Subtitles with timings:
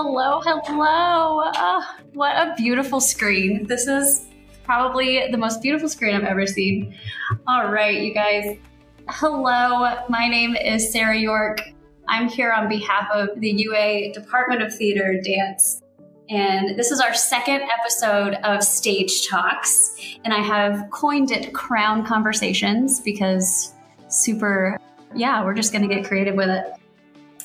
[0.00, 1.42] Hello, hello.
[1.56, 3.66] Oh, what a beautiful screen.
[3.66, 4.28] This is
[4.62, 6.94] probably the most beautiful screen I've ever seen.
[7.48, 8.58] All right, you guys.
[9.08, 11.62] Hello, my name is Sarah York.
[12.06, 15.82] I'm here on behalf of the UA Department of Theater and Dance.
[16.30, 19.96] And this is our second episode of Stage Talks.
[20.24, 23.74] And I have coined it Crown Conversations because
[24.06, 24.78] super,
[25.16, 26.77] yeah, we're just going to get creative with it.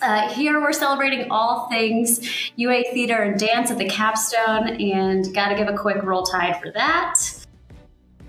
[0.03, 5.47] Uh, here we're celebrating all things UA Theater and Dance at the Capstone, and got
[5.47, 7.17] to give a quick roll tide for that.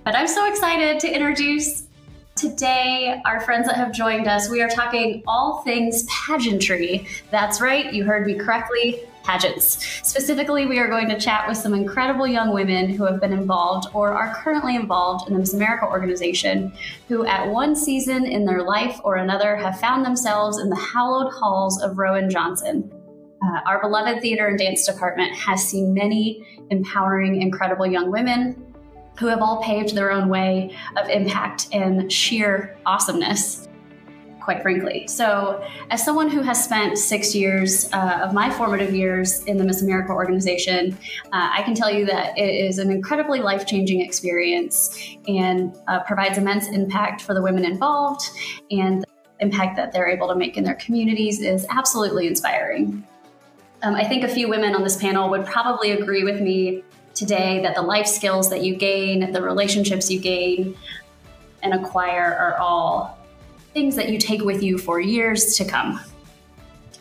[0.05, 1.89] But I'm so excited to introduce
[2.37, 4.49] today our friends that have joined us.
[4.49, 7.09] We are talking all things pageantry.
[7.33, 9.85] That's right, you heard me correctly pageants.
[10.03, 13.89] Specifically, we are going to chat with some incredible young women who have been involved
[13.95, 16.73] or are currently involved in the Miss America organization,
[17.09, 21.33] who at one season in their life or another have found themselves in the hallowed
[21.33, 22.91] halls of Rowand Johnson.
[23.43, 28.75] Uh, our beloved theater and dance department has seen many empowering, incredible young women
[29.19, 33.69] who have all paved their own way of impact and sheer awesomeness
[34.45, 35.07] quite frankly.
[35.09, 39.65] So, as someone who has spent six years uh, of my formative years in the
[39.65, 40.97] Miss America organization,
[41.33, 46.01] uh, I can tell you that it is an incredibly life changing experience and uh,
[46.01, 48.29] provides immense impact for the women involved.
[48.71, 49.07] And the
[49.41, 53.03] impact that they're able to make in their communities is absolutely inspiring.
[53.83, 56.85] Um, I think a few women on this panel would probably agree with me
[57.15, 60.77] today that the life skills that you gain, the relationships you gain
[61.63, 63.24] and acquire are all
[63.75, 66.01] things that you take with you for years to come.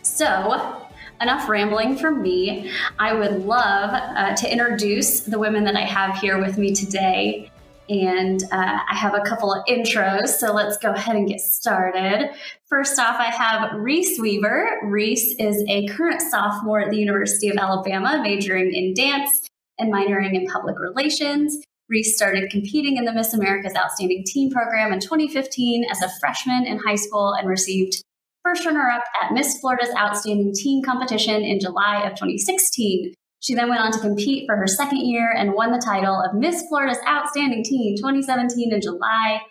[0.01, 0.83] So,
[1.21, 2.69] enough rambling from me.
[2.99, 7.49] I would love uh, to introduce the women that I have here with me today.
[7.89, 12.31] And uh, I have a couple of intros, so let's go ahead and get started.
[12.65, 14.79] First off, I have Reese Weaver.
[14.83, 19.49] Reese is a current sophomore at the University of Alabama, majoring in dance
[19.79, 21.57] and minoring in public relations.
[21.93, 26.65] Reese started competing in the Miss America's Outstanding Teen program in 2015 as a freshman
[26.65, 28.03] in high school and received
[28.43, 33.13] first runner up at Miss Florida's Outstanding Teen competition in July of 2016.
[33.41, 36.33] She then went on to compete for her second year and won the title of
[36.33, 39.41] Miss Florida's Outstanding Teen 2017 in July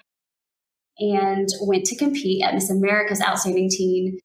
[0.99, 4.19] and went to compete at Miss America's Outstanding Teen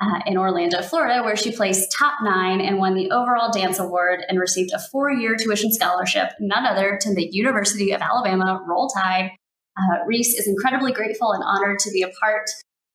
[0.00, 4.24] uh, in Orlando, Florida, where she placed top nine and won the overall dance award
[4.28, 8.88] and received a four year tuition scholarship, none other to the University of Alabama Roll
[8.88, 9.32] Tide.
[9.76, 12.48] Uh, Reese is incredibly grateful and honored to be a part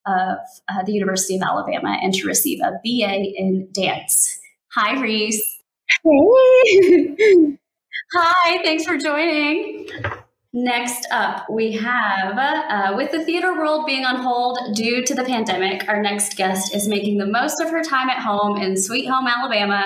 [0.06, 4.38] of uh, the University of Alabama and to receive a BA in dance.
[4.72, 5.62] Hi, Reese.
[6.04, 7.56] Hey.
[8.14, 9.88] Hi, thanks for joining.
[10.58, 15.22] Next up, we have, uh, with the theater world being on hold due to the
[15.22, 19.04] pandemic, our next guest is making the most of her time at home in Sweet
[19.04, 19.84] Home, Alabama.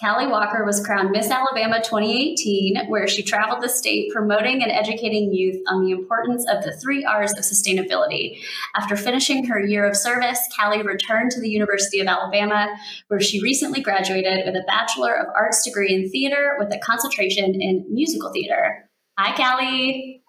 [0.00, 5.32] Callie Walker was crowned Miss Alabama 2018, where she traveled the state promoting and educating
[5.32, 8.38] youth on the importance of the three R's of sustainability.
[8.76, 12.68] After finishing her year of service, Callie returned to the University of Alabama,
[13.08, 17.60] where she recently graduated with a Bachelor of Arts degree in theater with a concentration
[17.60, 18.83] in musical theater.
[19.16, 20.22] Hi, Callie.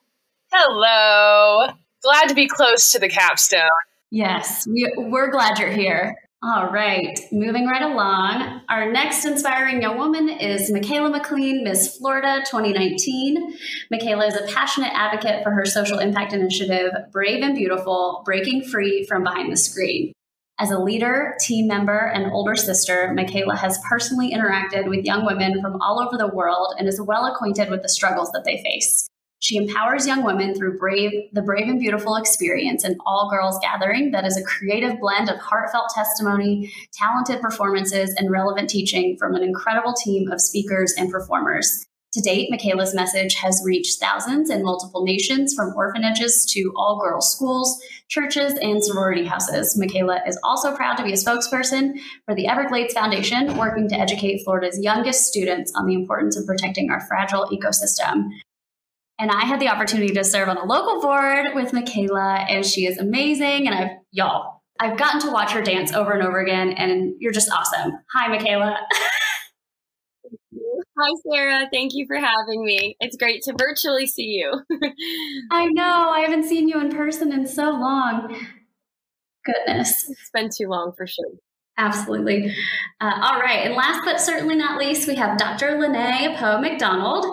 [0.51, 1.73] Hello.
[2.03, 3.63] Glad to be close to the capstone.
[4.11, 6.15] Yes, we, we're glad you're here.
[6.43, 8.61] All right, moving right along.
[8.69, 13.57] Our next inspiring young woman is Michaela McLean, Miss Florida 2019.
[13.89, 19.03] Michaela is a passionate advocate for her social impact initiative, Brave and Beautiful Breaking Free
[19.07, 20.13] from Behind the Screen.
[20.57, 25.61] As a leader, team member, and older sister, Michaela has personally interacted with young women
[25.61, 29.09] from all over the world and is well acquainted with the struggles that they face.
[29.39, 34.11] She empowers young women through Brave, the Brave and Beautiful experience, an all girls gathering
[34.11, 39.43] that is a creative blend of heartfelt testimony, talented performances, and relevant teaching from an
[39.43, 41.85] incredible team of speakers and performers.
[42.15, 47.29] To date, Michaela's message has reached thousands in multiple nations, from orphanages to all girls
[47.29, 47.77] schools,
[48.07, 49.77] churches, and sorority houses.
[49.77, 54.45] Michaela is also proud to be a spokesperson for the Everglades Foundation, working to educate
[54.45, 58.29] Florida's youngest students on the importance of protecting our fragile ecosystem.
[59.19, 62.85] And I had the opportunity to serve on a local board with Michaela, and she
[62.85, 63.67] is amazing.
[63.67, 67.33] And I've, y'all, I've gotten to watch her dance over and over again, and you're
[67.33, 67.91] just awesome.
[68.13, 68.77] Hi, Michaela.
[70.97, 71.67] Hi, Sarah.
[71.73, 72.95] Thank you for having me.
[73.01, 74.61] It's great to virtually see you.
[75.51, 76.09] I know.
[76.09, 78.33] I haven't seen you in person in so long.
[79.43, 80.09] Goodness.
[80.09, 81.25] It's been too long for sure.
[81.77, 82.55] Absolutely.
[83.01, 83.65] Uh, all right.
[83.65, 85.77] And last but certainly not least, we have Dr.
[85.77, 87.25] Lene Poe McDonald.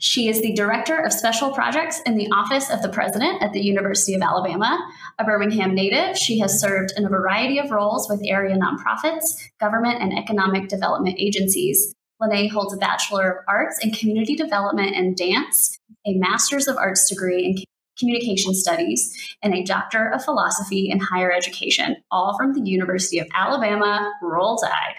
[0.00, 3.62] She is the Director of Special Projects in the Office of the President at the
[3.62, 4.76] University of Alabama.
[5.20, 9.26] A Birmingham native, she has served in a variety of roles with area nonprofits,
[9.60, 11.94] government, and economic development agencies.
[12.28, 17.08] Lene holds a Bachelor of Arts in Community Development and Dance, a Master's of Arts
[17.08, 17.64] degree in
[17.98, 23.28] Communication Studies, and a Doctor of Philosophy in Higher Education, all from the University of
[23.34, 24.96] Alabama, Roll Tide.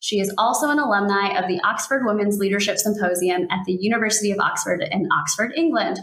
[0.00, 4.38] She is also an alumni of the Oxford Women's Leadership Symposium at the University of
[4.40, 5.98] Oxford in Oxford, England.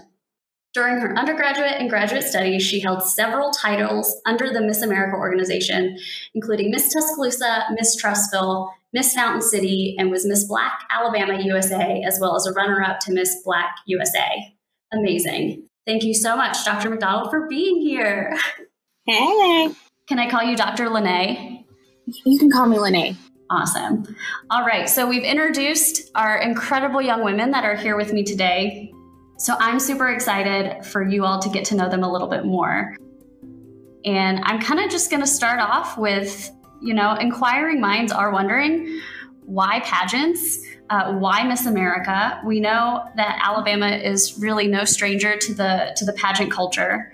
[0.73, 5.97] During her undergraduate and graduate studies, she held several titles under the Miss America organization,
[6.35, 12.19] including Miss Tuscaloosa, Miss Trussville, Miss Fountain City, and was Miss Black Alabama USA, as
[12.21, 14.53] well as a runner up to Miss Black USA.
[14.93, 15.67] Amazing.
[15.85, 16.89] Thank you so much, Dr.
[16.89, 18.37] McDonald, for being here.
[19.05, 19.69] Hey.
[20.07, 20.89] Can I call you Dr.
[20.89, 21.65] Lene?
[22.25, 23.17] You can call me Lene.
[23.49, 24.05] Awesome.
[24.49, 24.89] All right.
[24.89, 28.91] So we've introduced our incredible young women that are here with me today.
[29.37, 32.45] So I'm super excited for you all to get to know them a little bit
[32.45, 32.95] more.
[34.03, 36.49] And I'm kind of just going to start off with,
[36.81, 39.01] you know, inquiring minds are wondering
[39.47, 40.59] why pageants?
[40.89, 42.39] Uh, why Miss America?
[42.45, 47.13] We know that Alabama is really no stranger to the to the pageant culture.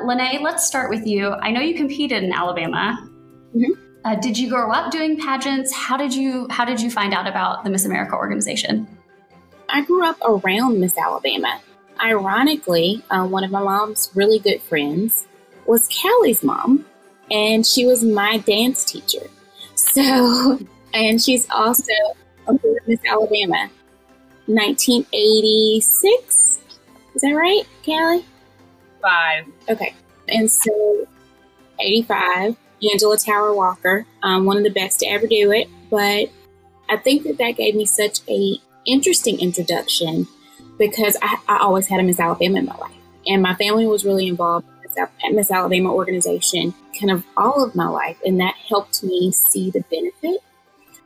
[0.00, 1.30] Lene, let's start with you.
[1.30, 3.08] I know you competed in Alabama.
[3.54, 3.72] Mm-hmm.
[4.04, 5.72] Uh, did you grow up doing pageants?
[5.72, 8.86] How did you How did you find out about the Miss America organization?
[9.68, 11.60] I grew up around Miss Alabama.
[12.00, 15.26] Ironically, uh, one of my mom's really good friends
[15.66, 16.86] was Callie's mom,
[17.30, 19.28] and she was my dance teacher.
[19.74, 20.58] So,
[20.94, 21.92] and she's also
[22.46, 23.70] a Miss Alabama,
[24.46, 26.60] 1986.
[27.14, 28.24] Is that right, Callie?
[29.02, 29.46] Five.
[29.68, 29.94] Okay.
[30.28, 31.06] And so,
[31.80, 32.56] 85,
[32.92, 35.68] Angela Tower Walker, um, one of the best to ever do it.
[35.90, 36.30] But
[36.88, 40.26] I think that that gave me such a interesting introduction
[40.78, 42.92] because I, I always had a Miss Alabama in my life.
[43.26, 44.66] And my family was really involved
[44.98, 48.18] at Miss Alabama organization kind of all of my life.
[48.24, 50.42] And that helped me see the benefit,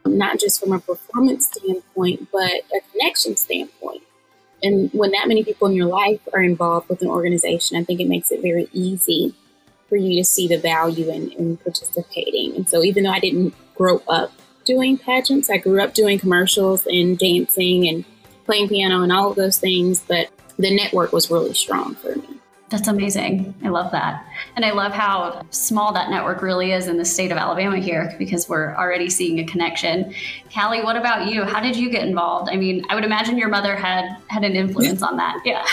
[0.06, 4.02] not just from a performance standpoint, but a connection standpoint.
[4.62, 8.00] And when that many people in your life are involved with an organization, I think
[8.00, 9.34] it makes it very easy
[9.88, 12.54] for you to see the value in, in participating.
[12.56, 14.32] And so even though I didn't grow up
[14.64, 18.04] doing pageants, I grew up doing commercials and dancing and
[18.44, 22.41] playing piano and all of those things, but the network was really strong for me.
[22.72, 23.54] That's amazing.
[23.62, 24.26] I love that.
[24.56, 28.14] And I love how small that network really is in the state of Alabama here
[28.19, 30.14] because we're already seeing a connection.
[30.52, 31.44] Callie, what about you?
[31.44, 32.48] How did you get involved?
[32.50, 35.42] I mean, I would imagine your mother had had an influence on that.
[35.44, 35.64] Yeah.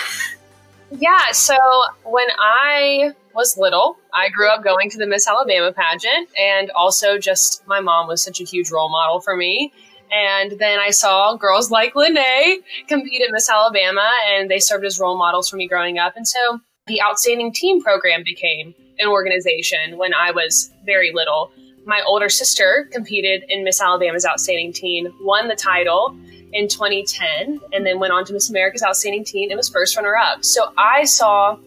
[0.92, 1.56] Yeah, so
[2.04, 7.18] when I was little, I grew up going to the Miss Alabama pageant and also
[7.18, 9.72] just my mom was such a huge role model for me.
[10.12, 15.00] And then I saw girls like Lene compete at Miss Alabama, and they served as
[15.00, 16.18] role models for me growing up.
[16.18, 16.60] And so
[16.90, 21.52] the Outstanding Teen program became an organization when I was very little.
[21.86, 26.18] My older sister competed in Miss Alabama's Outstanding Teen, won the title
[26.52, 30.16] in 2010, and then went on to Miss America's Outstanding Teen and was first runner
[30.16, 30.44] up.
[30.44, 31.58] So I saw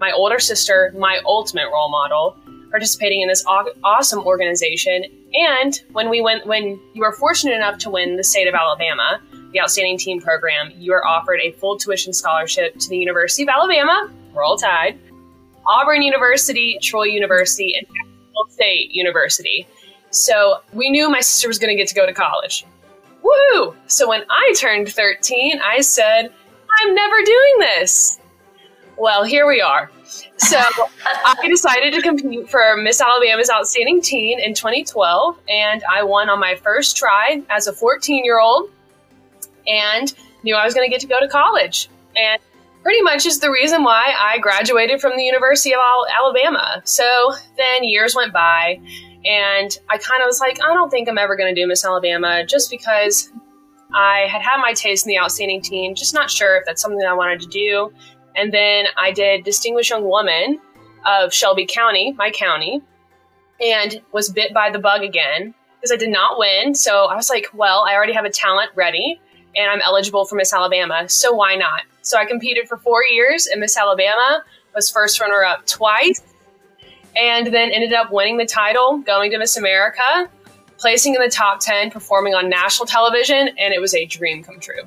[0.00, 2.36] my older sister, my ultimate role model,
[2.70, 5.04] participating in this awesome organization.
[5.34, 9.20] And when we went, when you are fortunate enough to win the state of Alabama,
[9.52, 13.50] the Outstanding Teen Program, you are offered a full tuition scholarship to the University of
[13.50, 14.98] Alabama, Roll Tide,
[15.66, 19.66] Auburn University, Troy University, and Jacksonville State University.
[20.10, 22.66] So we knew my sister was going to get to go to college.
[23.22, 23.74] Woo!
[23.86, 26.32] So when I turned 13, I said,
[26.80, 28.18] I'm never doing this.
[28.98, 29.90] Well, here we are.
[30.36, 30.58] So
[31.06, 36.38] I decided to compete for Miss Alabama's Outstanding Teen in 2012, and I won on
[36.38, 38.70] my first try as a 14 year old
[39.66, 41.88] and knew I was going to get to go to college.
[42.16, 42.40] And
[42.82, 45.80] pretty much is the reason why I graduated from the University of
[46.18, 46.82] Alabama.
[46.84, 48.80] So then years went by,
[49.24, 51.84] and I kind of was like, I don't think I'm ever going to do Miss
[51.84, 53.30] Alabama just because
[53.94, 57.04] I had had my taste in the outstanding teen, just not sure if that's something
[57.06, 57.92] I wanted to do.
[58.34, 60.58] And then I did Distinguished Young Woman
[61.04, 62.82] of Shelby County, my county,
[63.60, 66.74] and was bit by the bug again because I did not win.
[66.74, 69.20] So I was like, well, I already have a talent ready
[69.56, 71.82] and I'm eligible for Miss Alabama, so why not?
[72.02, 74.42] So I competed for four years in Miss Alabama,
[74.74, 76.22] was first runner up twice,
[77.16, 80.28] and then ended up winning the title, going to Miss America,
[80.78, 84.58] placing in the top 10, performing on national television, and it was a dream come
[84.58, 84.82] true.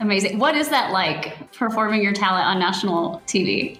[0.00, 0.38] Amazing.
[0.38, 3.78] What is that like, performing your talent on national TV?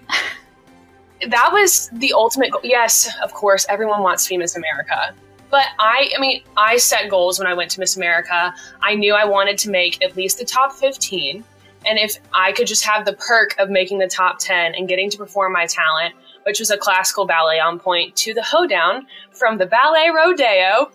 [1.29, 2.61] that was the ultimate goal.
[2.63, 5.15] Yes, of course, everyone wants to be Miss America.
[5.51, 8.55] But I, I mean, I set goals when I went to Miss America.
[8.83, 11.45] I knew I wanted to make at least the top 15.
[11.87, 15.11] And if I could just have the perk of making the top 10 and getting
[15.11, 16.15] to perform my talent,
[16.45, 20.91] which was a classical ballet on pointe, to the hoedown from the Ballet Rodeo,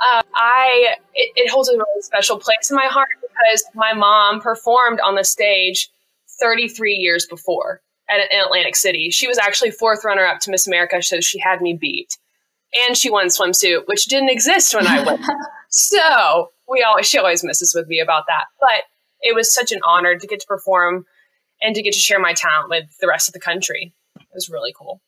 [0.00, 4.40] uh, I it, it holds a really special place in my heart because my mom
[4.40, 5.90] performed on the stage
[6.40, 9.10] 33 years before at, in Atlantic City.
[9.10, 12.16] She was actually fourth runner up to Miss America, so she had me beat.
[12.74, 15.20] And she won swimsuit, which didn't exist when I went.
[15.70, 18.44] so we always she always messes with me about that.
[18.60, 18.84] But
[19.20, 21.04] it was such an honor to get to perform
[21.60, 23.92] and to get to share my talent with the rest of the country.
[24.18, 25.00] It was really cool.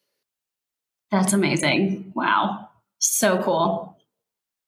[1.11, 2.13] That's amazing.
[2.15, 2.69] Wow.
[2.99, 3.99] So cool.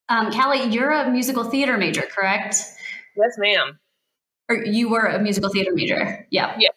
[0.09, 2.57] Um, Callie, you're a musical theater major, correct?
[3.17, 3.79] Yes, ma'am.
[4.49, 6.27] Or you were a musical theater major.
[6.31, 6.55] Yeah.
[6.59, 6.74] Yes.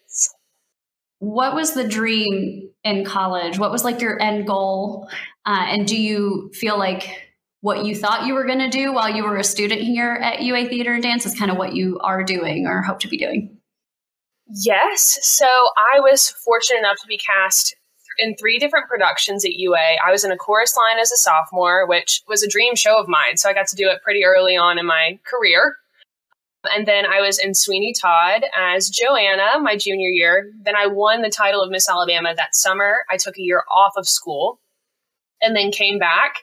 [1.19, 3.57] What was the dream in college?
[3.57, 5.09] What was like your end goal?
[5.45, 7.27] Uh, and do you feel like
[7.61, 10.41] what you thought you were going to do while you were a student here at
[10.41, 13.17] UA Theater and Dance is kind of what you are doing or hope to be
[13.17, 13.57] doing?
[14.49, 15.19] Yes.
[15.23, 17.75] So I was fortunate enough to be cast
[18.17, 19.97] in three different productions at UA.
[20.05, 23.07] I was in a chorus line as a sophomore, which was a dream show of
[23.07, 23.37] mine.
[23.37, 25.75] So I got to do it pretty early on in my career.
[26.75, 30.51] And then I was in Sweeney Todd as Joanna my junior year.
[30.63, 33.05] Then I won the title of Miss Alabama that summer.
[33.09, 34.59] I took a year off of school
[35.41, 36.35] and then came back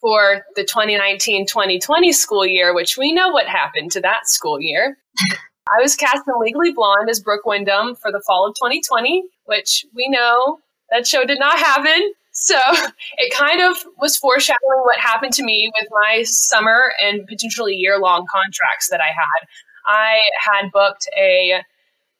[0.00, 4.96] for the 2019 2020 school year, which we know what happened to that school year.
[5.68, 9.84] I was cast in Legally Blonde as Brooke Wyndham for the fall of 2020, which
[9.94, 10.58] we know
[10.90, 12.12] that show did not happen.
[12.32, 12.58] So
[13.18, 17.98] it kind of was foreshadowing what happened to me with my summer and potentially year
[17.98, 19.48] long contracts that I had.
[19.86, 21.62] I had booked a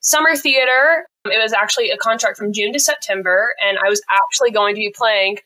[0.00, 1.06] summer theater.
[1.24, 4.80] It was actually a contract from June to September, and I was actually going to
[4.80, 5.38] be playing,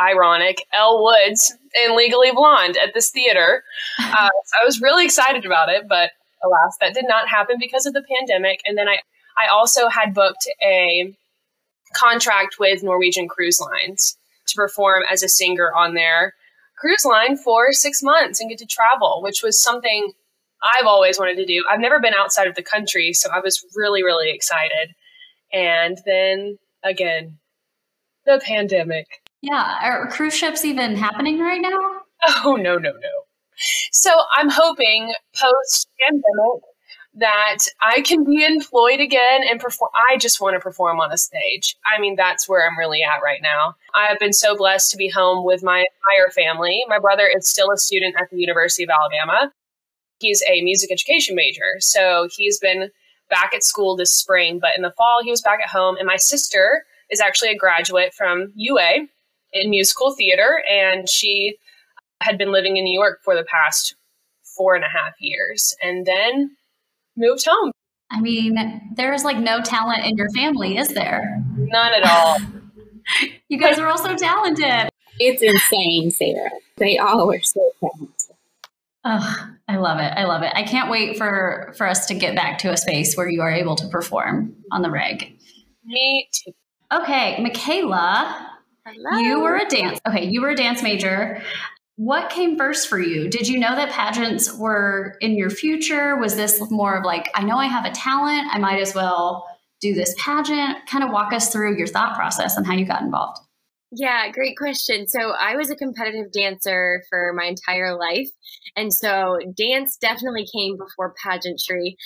[0.00, 3.64] ironic, Elle Woods in Legally Blonde at this theater.
[4.00, 6.10] Uh, so I was really excited about it, but
[6.42, 8.60] alas, that did not happen because of the pandemic.
[8.64, 9.00] And then I,
[9.36, 11.14] I also had booked a
[11.94, 16.34] contract with Norwegian Cruise Lines to perform as a singer on their
[16.78, 20.12] cruise line for six months and get to travel, which was something
[20.62, 21.64] I've always wanted to do.
[21.70, 24.94] I've never been outside of the country, so I was really, really excited.
[25.52, 27.38] And then again,
[28.26, 29.06] the pandemic.
[29.40, 29.78] Yeah.
[29.82, 31.78] Are cruise ships even happening right now?
[32.44, 33.24] Oh, no, no, no.
[33.92, 36.62] So I'm hoping post pandemic
[37.14, 39.90] that I can be employed again and perform.
[40.08, 41.76] I just want to perform on a stage.
[41.86, 43.74] I mean, that's where I'm really at right now.
[43.94, 46.84] I have been so blessed to be home with my entire family.
[46.88, 49.52] My brother is still a student at the University of Alabama.
[50.18, 51.74] He's a music education major.
[51.80, 52.90] So he's been
[53.30, 55.96] back at school this spring, but in the fall, he was back at home.
[55.96, 59.06] And my sister is actually a graduate from UA
[59.52, 61.56] in musical theater, and she
[62.20, 63.94] had been living in New York for the past
[64.56, 65.74] four and a half years.
[65.82, 66.56] And then
[67.16, 67.72] moved home.
[68.10, 68.56] I mean,
[68.96, 71.42] there's like no talent in your family, is there?
[71.56, 72.38] None at all.
[73.48, 74.88] you guys are all so talented.
[75.18, 76.50] It's insane, Sarah.
[76.76, 78.07] They all are so talented.
[79.04, 80.12] Oh, I love it.
[80.16, 80.52] I love it.
[80.54, 83.52] I can't wait for for us to get back to a space where you are
[83.52, 85.36] able to perform on the reg.
[85.84, 86.52] Me too.
[86.92, 88.50] Okay, Michaela.
[88.86, 89.18] Hello.
[89.18, 90.00] You were a dance.
[90.08, 91.42] Okay, you were a dance major.
[91.96, 93.28] What came first for you?
[93.28, 96.16] Did you know that pageants were in your future?
[96.16, 99.46] Was this more of like, I know I have a talent, I might as well
[99.80, 100.86] do this pageant?
[100.86, 103.40] Kind of walk us through your thought process and how you got involved.
[103.90, 105.08] Yeah, great question.
[105.08, 108.28] So I was a competitive dancer for my entire life.
[108.76, 111.96] And so dance definitely came before pageantry.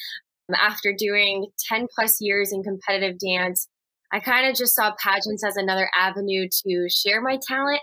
[0.48, 3.68] Um, after doing 10 plus years in competitive dance,
[4.12, 7.80] I kind of just saw pageants as another avenue to share my talent,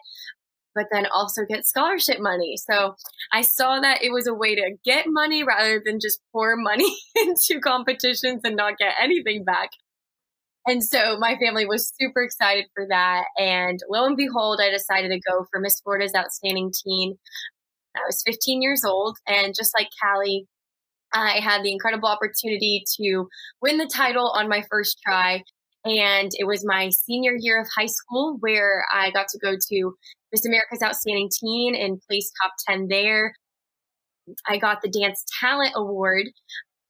[0.75, 2.55] but then also get scholarship money.
[2.57, 2.95] So
[3.33, 6.95] I saw that it was a way to get money rather than just pour money
[7.15, 9.71] into competitions and not get anything back.
[10.69, 13.23] And so my family was super excited for that.
[13.39, 17.17] And lo and behold, I decided to go for Miss Florida's Outstanding Teen.
[17.95, 19.17] I was 15 years old.
[19.27, 20.45] And just like Callie,
[21.11, 23.27] I had the incredible opportunity to
[23.63, 25.41] win the title on my first try.
[25.85, 29.93] And it was my senior year of high school where I got to go to
[30.31, 33.33] Miss America's Outstanding Teen and place top 10 there.
[34.47, 36.27] I got the Dance Talent Award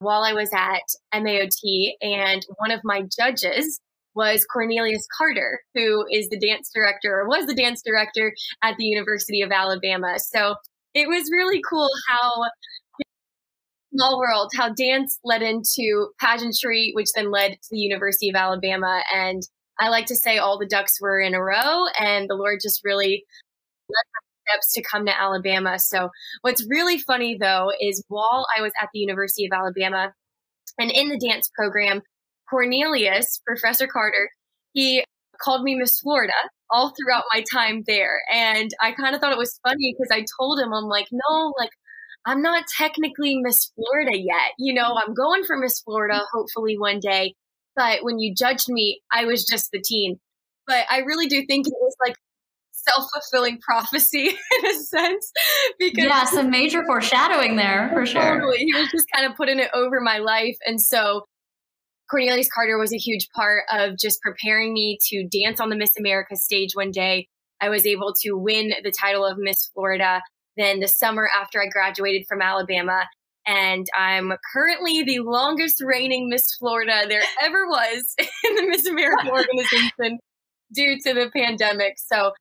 [0.00, 0.82] while I was at
[1.14, 3.80] MAOT, and one of my judges
[4.14, 8.84] was Cornelius Carter, who is the dance director or was the dance director at the
[8.84, 10.18] University of Alabama.
[10.18, 10.56] So
[10.94, 12.42] it was really cool how
[13.94, 19.02] small world, how dance led into pageantry, which then led to the University of Alabama.
[19.14, 19.42] And
[19.78, 22.84] I like to say all the ducks were in a row, and the Lord just
[22.84, 23.24] really
[24.48, 25.78] trips to come to Alabama.
[25.78, 26.10] So,
[26.42, 30.12] what's really funny though is while I was at the University of Alabama
[30.78, 32.02] and in the dance program,
[32.48, 34.30] Cornelius, Professor Carter,
[34.72, 35.04] he
[35.42, 36.32] called me Miss Florida
[36.70, 38.20] all throughout my time there.
[38.32, 41.52] And I kind of thought it was funny because I told him, I'm like, no,
[41.58, 41.70] like,
[42.26, 44.52] I'm not technically Miss Florida yet.
[44.58, 47.34] You know, I'm going for Miss Florida hopefully one day.
[47.76, 50.18] But when you judged me, I was just the teen.
[50.66, 52.16] But I really do think it was like
[52.84, 55.32] self fulfilling prophecy in a sense.
[55.78, 58.40] Because yeah, some major foreshadowing there for sure.
[58.40, 58.58] Totally.
[58.58, 60.56] He was just kind of putting it over my life.
[60.66, 61.24] And so
[62.10, 65.96] Cornelius Carter was a huge part of just preparing me to dance on the Miss
[65.98, 67.28] America stage one day.
[67.60, 70.22] I was able to win the title of Miss Florida
[70.56, 73.04] then the summer after I graduated from Alabama.
[73.46, 79.28] And I'm currently the longest reigning Miss Florida there ever was in the Miss America
[79.30, 80.18] organization
[80.72, 81.94] due to the pandemic.
[81.96, 82.32] So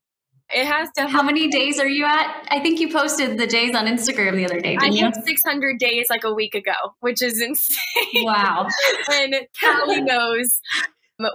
[0.52, 1.08] it has to.
[1.08, 2.48] How many days are you at?
[2.50, 4.78] I think you posted the days on Instagram the other day.
[4.80, 8.26] I hit 600 days like a week ago, which is insane.
[8.26, 8.68] Wow.
[9.12, 10.60] and Callie knows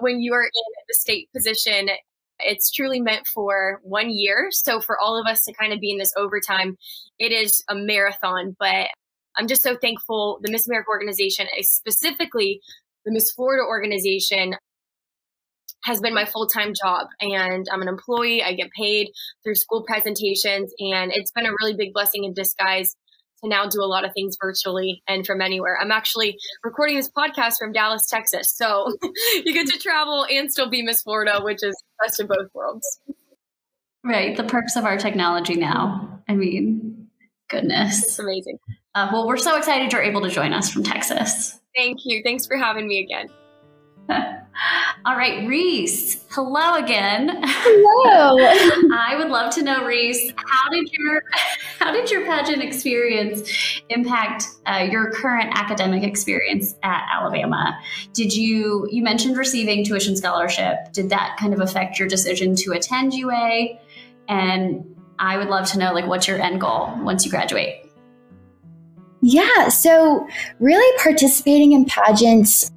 [0.01, 1.89] when you are in the state position,
[2.39, 4.49] it's truly meant for one year.
[4.51, 6.77] So for all of us to kind of be in this overtime,
[7.19, 8.57] it is a marathon.
[8.59, 8.89] But
[9.37, 12.61] I'm just so thankful the Miss America organization, specifically
[13.05, 14.55] the Miss Florida organization,
[15.85, 17.09] has been my full time job.
[17.21, 18.43] And I'm an employee.
[18.43, 19.11] I get paid
[19.43, 20.73] through school presentations.
[20.79, 22.97] And it's been a really big blessing in disguise
[23.43, 25.79] to now do a lot of things virtually and from anywhere.
[25.81, 28.55] I'm actually recording this podcast from Dallas, Texas.
[28.55, 28.97] So
[29.45, 33.01] you get to travel and still be Miss Florida, which is best of both worlds.
[34.03, 34.37] Right.
[34.37, 36.23] The perks of our technology now.
[36.29, 37.09] I mean,
[37.49, 38.03] goodness.
[38.03, 38.59] It's amazing.
[38.95, 41.59] Uh, well, we're so excited you're able to join us from Texas.
[41.77, 42.23] Thank you.
[42.23, 43.29] Thanks for having me again.
[45.07, 46.25] All right, Reese.
[46.31, 47.41] Hello again.
[47.43, 48.39] Hello.
[48.97, 51.23] I would love to know, Reese, how did your
[51.79, 57.79] how did your pageant experience impact uh, your current academic experience at Alabama?
[58.13, 60.93] Did you you mentioned receiving tuition scholarship?
[60.93, 63.79] Did that kind of affect your decision to attend UA?
[64.29, 64.85] And
[65.19, 67.81] I would love to know, like, what's your end goal once you graduate?
[69.21, 70.27] Yeah, so
[70.61, 72.71] really participating in pageants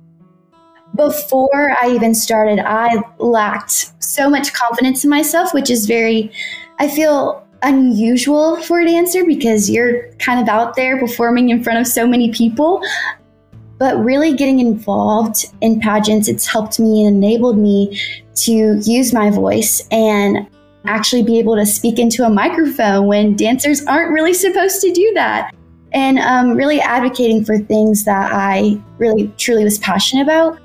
[0.97, 6.31] before I even started, I lacked so much confidence in myself, which is very,
[6.79, 11.79] I feel unusual for a dancer because you're kind of out there performing in front
[11.79, 12.81] of so many people.
[13.79, 18.01] But really getting involved in pageants, it's helped me and enabled me
[18.36, 20.47] to use my voice and
[20.86, 25.12] actually be able to speak into a microphone when dancers aren't really supposed to do
[25.13, 25.53] that.
[25.93, 30.60] And um, really advocating for things that I really truly was passionate about.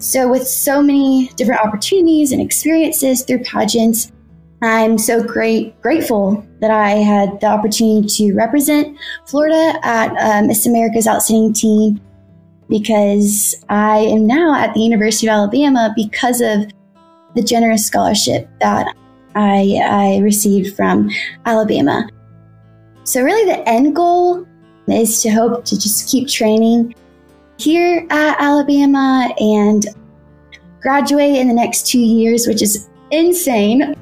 [0.00, 4.10] So, with so many different opportunities and experiences through pageants,
[4.62, 10.66] I'm so great grateful that I had the opportunity to represent Florida at uh, Miss
[10.66, 12.00] America's Outstanding Teen
[12.70, 16.70] because I am now at the University of Alabama because of
[17.34, 18.94] the generous scholarship that
[19.34, 21.10] I, I received from
[21.44, 22.08] Alabama.
[23.04, 24.46] So, really, the end goal
[24.88, 26.94] is to hope to just keep training
[27.60, 29.86] here at Alabama and
[30.80, 33.94] graduate in the next two years, which is insane.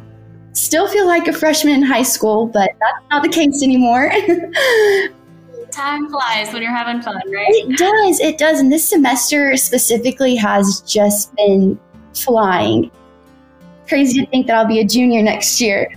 [0.52, 4.10] Still feel like a freshman in high school, but that's not the case anymore.
[5.70, 7.46] Time flies when you're having fun, right?
[7.48, 8.20] It does.
[8.20, 8.58] It does.
[8.58, 11.78] And this semester specifically has just been
[12.14, 12.90] flying.
[13.86, 15.88] Crazy to think that I'll be a junior next year.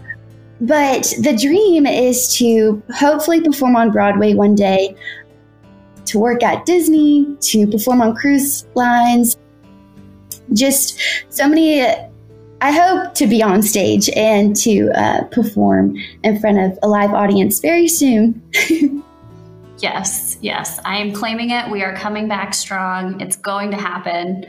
[0.62, 4.95] But the dream is to hopefully perform on Broadway one day
[6.12, 9.38] to work at Disney, to perform on cruise lines,
[10.54, 11.82] just so many.
[12.63, 17.12] I hope to be on stage and to uh, perform in front of a live
[17.12, 18.39] audience very soon.
[19.80, 21.71] yes, yes, I am claiming it.
[21.71, 23.19] We are coming back strong.
[23.19, 24.45] It's going to happen.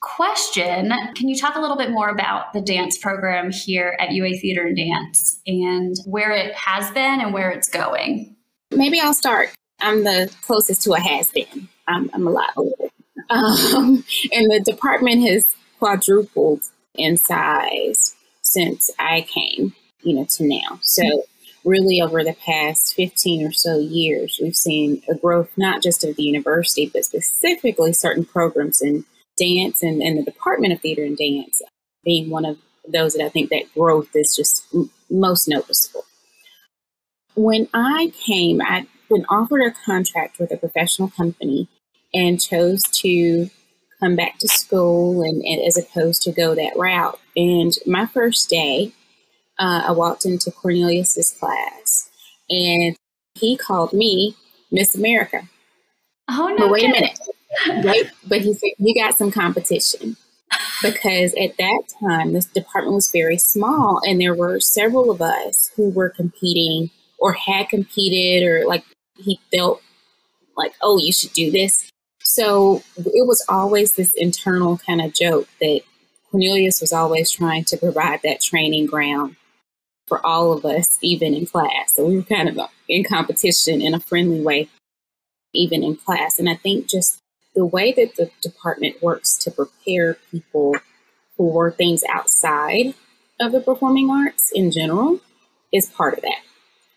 [0.00, 4.38] Question Can you talk a little bit more about the dance program here at UA
[4.38, 8.34] Theater and Dance and where it has been and where it's going?
[8.72, 9.50] Maybe I'll start.
[9.82, 11.68] I'm the closest to a has been.
[11.88, 12.88] I'm, I'm a lot older.
[13.30, 15.44] Um, and the department has
[15.78, 16.62] quadrupled
[16.94, 20.78] in size since I came, you know, to now.
[20.82, 21.24] So
[21.64, 26.16] really over the past 15 or so years, we've seen a growth not just of
[26.16, 29.04] the university, but specifically certain programs in
[29.36, 31.62] dance and, and the Department of Theater and Dance
[32.04, 36.04] being one of those that I think that growth is just m- most noticeable.
[37.34, 41.68] When I came, I'd been offered a contract with a professional company
[42.14, 43.50] and chose to
[44.00, 47.18] come back to school and, and, as opposed to go that route.
[47.36, 48.92] And my first day,
[49.58, 52.10] uh, I walked into Cornelius's class
[52.50, 52.96] and
[53.34, 54.36] he called me
[54.70, 55.48] Miss America.
[56.28, 56.66] Oh no!
[56.66, 57.18] But wait a minute.
[57.84, 60.16] Wait, but he said you got some competition
[60.82, 65.70] because at that time this department was very small and there were several of us
[65.76, 68.84] who were competing or had competed or like
[69.22, 69.82] he felt
[70.56, 71.90] like oh you should do this.
[72.22, 75.80] So it was always this internal kind of joke that
[76.30, 79.36] cornelius was always trying to provide that training ground
[80.06, 81.94] for all of us even in class.
[81.94, 84.68] So we were kind of uh, in competition in a friendly way
[85.54, 86.38] even in class.
[86.38, 87.18] And i think just
[87.54, 90.76] the way that the department works to prepare people
[91.36, 92.94] for things outside
[93.40, 95.20] of the performing arts in general
[95.72, 96.40] is part of that.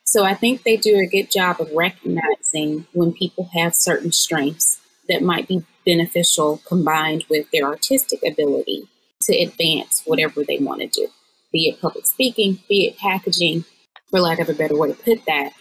[0.05, 4.79] So I think they do a good job of recognizing when people have certain strengths
[5.09, 8.87] that might be beneficial combined with their artistic ability
[9.23, 11.07] to advance whatever they want to do,
[11.51, 13.65] be it public speaking, be it packaging,
[14.09, 15.51] for lack of a better way to put that.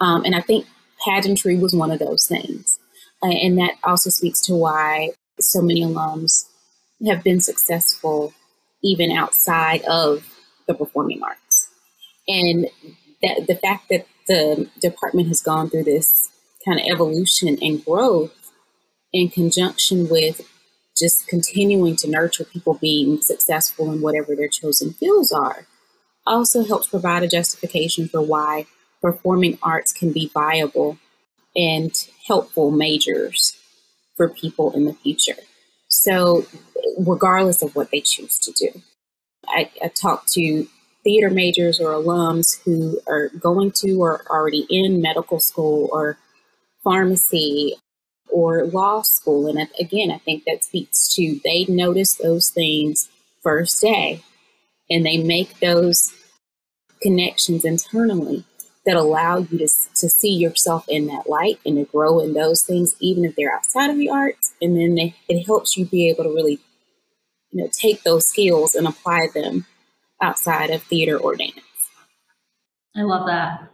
[0.00, 0.66] Um, and I think
[1.04, 2.78] pageantry was one of those things.
[3.22, 6.46] Uh, and that also speaks to why so many alums
[7.06, 8.32] have been successful
[8.82, 10.26] even outside of
[10.66, 11.68] the performing arts.
[12.28, 12.68] And
[13.22, 16.30] that the fact that the department has gone through this
[16.64, 18.52] kind of evolution and growth
[19.12, 20.40] in conjunction with
[20.96, 25.66] just continuing to nurture people being successful in whatever their chosen fields are
[26.26, 28.66] also helps provide a justification for why
[29.00, 30.98] performing arts can be viable
[31.56, 33.56] and helpful majors
[34.16, 35.40] for people in the future.
[35.88, 36.46] So,
[36.98, 38.82] regardless of what they choose to do,
[39.48, 40.68] I, I talk to
[41.02, 46.18] theater majors or alums who are going to or already in medical school or
[46.82, 47.76] pharmacy
[48.28, 49.46] or law school.
[49.46, 53.08] And again, I think that speaks to they notice those things
[53.42, 54.22] first day
[54.88, 56.12] and they make those
[57.00, 58.44] connections internally
[58.86, 62.64] that allow you to, to see yourself in that light and to grow in those
[62.64, 64.54] things, even if they're outside of the arts.
[64.60, 66.58] And then they, it helps you be able to really,
[67.50, 69.66] you know, take those skills and apply them
[70.20, 71.60] outside of theater or dance.
[72.96, 73.70] I love that.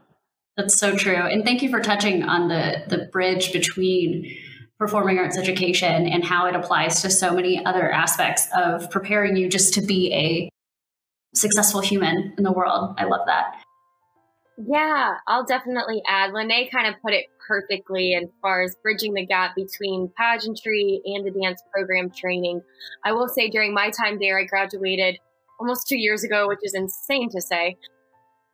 [0.57, 1.15] That's so true.
[1.15, 4.37] And thank you for touching on the the bridge between
[4.79, 9.49] performing arts education and how it applies to so many other aspects of preparing you
[9.49, 10.51] just to be a
[11.35, 12.95] successful human in the world.
[12.99, 13.63] I love that.
[14.59, 16.33] Yeah, I'll definitely add.
[16.33, 21.27] Lene kind of put it perfectly as far as bridging the gap between pageantry and
[21.27, 22.63] the dance program training.
[23.05, 25.19] I will say during my time there, I graduated
[25.59, 27.77] almost two years ago, which is insane to say.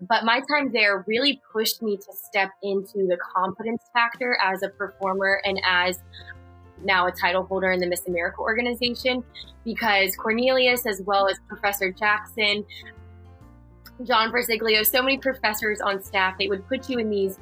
[0.09, 4.69] But my time there really pushed me to step into the confidence factor as a
[4.69, 6.01] performer and as
[6.85, 9.23] now a title holder in the Miss America organization
[9.65, 12.65] because Cornelius, as well as Professor Jackson,
[14.03, 17.39] John Brasiglio, so many professors on staff, they would put you in these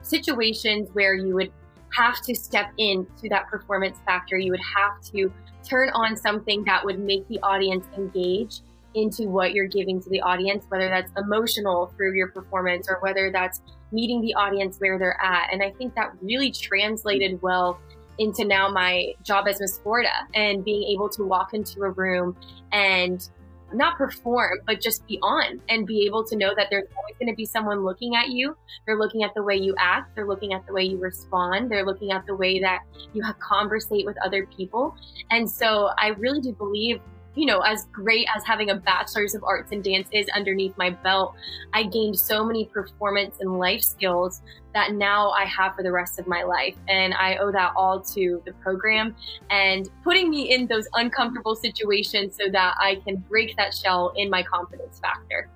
[0.00, 1.52] situations where you would
[1.96, 4.36] have to step into that performance factor.
[4.36, 5.32] You would have to
[5.64, 8.60] turn on something that would make the audience engage
[8.94, 13.30] into what you're giving to the audience, whether that's emotional through your performance or whether
[13.30, 13.60] that's
[13.92, 15.52] meeting the audience where they're at.
[15.52, 17.78] And I think that really translated well
[18.18, 22.34] into now my job as Miss Florida and being able to walk into a room
[22.72, 23.28] and
[23.72, 27.28] not perform, but just be on and be able to know that there's always going
[27.28, 28.56] to be someone looking at you.
[28.86, 30.14] They're looking at the way you act.
[30.14, 31.70] They're looking at the way you respond.
[31.70, 32.80] They're looking at the way that
[33.12, 34.96] you have conversate with other people.
[35.30, 37.00] And so I really do believe
[37.36, 40.90] you know, as great as having a bachelor's of arts and dance is underneath my
[40.90, 41.34] belt,
[41.74, 44.40] I gained so many performance and life skills
[44.72, 46.74] that now I have for the rest of my life.
[46.88, 49.14] And I owe that all to the program
[49.50, 54.30] and putting me in those uncomfortable situations so that I can break that shell in
[54.30, 55.50] my confidence factor.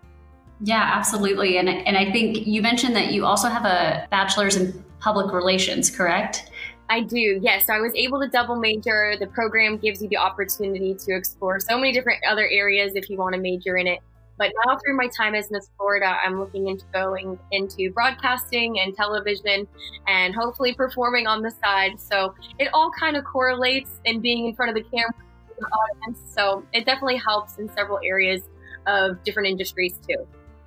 [0.62, 1.56] Yeah, absolutely.
[1.56, 5.90] And, and I think you mentioned that you also have a bachelor's in public relations,
[5.90, 6.50] correct?
[6.90, 7.66] I do, yes.
[7.66, 9.14] So I was able to double major.
[9.18, 13.16] The program gives you the opportunity to explore so many different other areas if you
[13.16, 14.00] want to major in it.
[14.36, 18.96] But now, through my time as Miss Florida, I'm looking into going into broadcasting and
[18.96, 19.68] television
[20.08, 22.00] and hopefully performing on the side.
[22.00, 25.14] So it all kind of correlates in being in front of the camera
[25.60, 26.18] the audience.
[26.34, 28.42] So it definitely helps in several areas
[28.86, 30.26] of different industries too.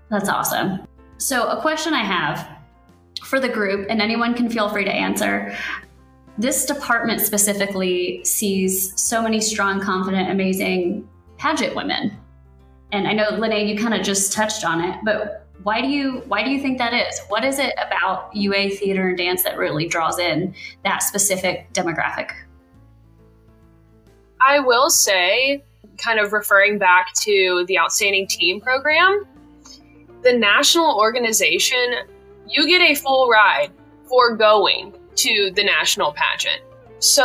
[0.09, 0.87] That's awesome.
[1.17, 2.47] So, a question I have
[3.23, 5.55] for the group, and anyone can feel free to answer
[6.37, 12.17] this department specifically sees so many strong, confident, amazing pageant women.
[12.91, 16.23] And I know, Lene, you kind of just touched on it, but why do you
[16.27, 17.19] why do you think that is?
[17.27, 22.31] What is it about UA theater and dance that really draws in that specific demographic?
[24.41, 25.63] I will say,
[25.97, 29.23] kind of referring back to the outstanding teen program,
[30.21, 31.95] the national organization,
[32.47, 33.71] you get a full ride
[34.09, 36.61] for going to the national pageant.
[36.99, 37.23] So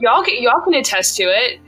[0.00, 1.60] y'all y'all can attest to it.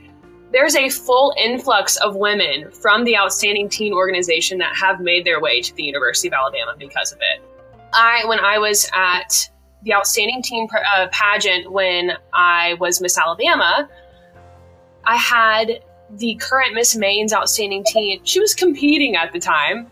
[0.51, 5.39] There's a full influx of women from the Outstanding Teen organization that have made their
[5.39, 7.41] way to the University of Alabama because of it.
[7.93, 9.49] I, when I was at
[9.83, 13.89] the Outstanding Teen uh, pageant when I was Miss Alabama,
[15.05, 15.81] I had
[16.17, 18.23] the current Miss Maine's Outstanding Teen.
[18.23, 19.89] She was competing at the time,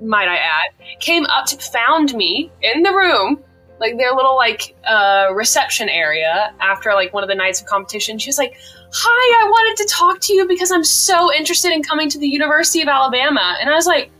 [0.00, 3.44] might I add, came up to found me in the room
[3.80, 8.18] like their little like uh, reception area after like one of the nights of competition.
[8.18, 8.56] She was like,
[8.92, 12.28] "Hi, I wanted to talk to you because I'm so interested in coming to the
[12.28, 14.10] University of Alabama." And I was like,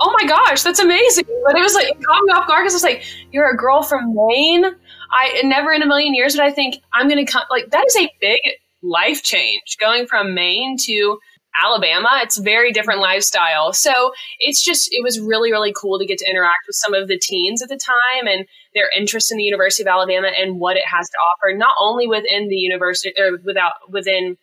[0.00, 2.74] "Oh my gosh, that's amazing!" But it was like it caught me off guard because
[2.74, 4.64] I was like, "You're a girl from Maine."
[5.12, 7.42] I never in a million years would I think I'm to come.
[7.50, 8.40] Like that is a big
[8.82, 11.18] life change going from Maine to
[11.60, 12.08] Alabama.
[12.22, 13.72] It's very different lifestyle.
[13.72, 17.08] So it's just, it was really, really cool to get to interact with some of
[17.08, 20.76] the teens at the time and their interest in the University of Alabama and what
[20.76, 24.36] it has to offer, not only within the university or without within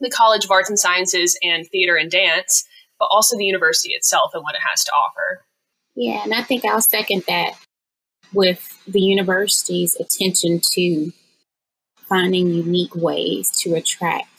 [0.00, 2.64] the College of Arts and Sciences and theater and dance,
[2.98, 5.44] but also the university itself and what it has to offer.
[5.94, 7.54] Yeah, and I think I'll second that
[8.32, 11.12] with the university's attention to
[12.08, 14.31] finding unique ways to attract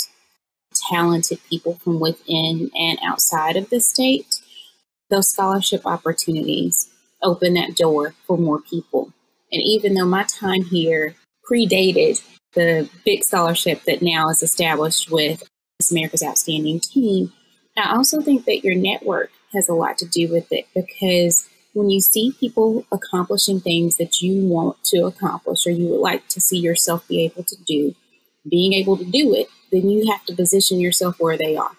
[0.92, 4.42] talented people from within and outside of the state,
[5.10, 6.90] those scholarship opportunities
[7.22, 9.14] open that door for more people.
[9.52, 11.16] And even though my time here
[11.50, 15.44] predated the big scholarship that now is established with
[15.92, 17.32] America's Outstanding Teen,
[17.78, 21.90] I also think that your network has a lot to do with it because when
[21.90, 26.40] you see people accomplishing things that you want to accomplish or you would like to
[26.40, 27.96] see yourself be able to do,
[28.50, 31.72] being able to do it then you have to position yourself where they are.